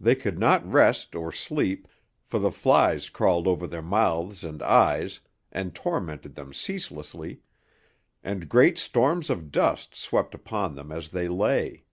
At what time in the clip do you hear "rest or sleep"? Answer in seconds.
0.66-1.86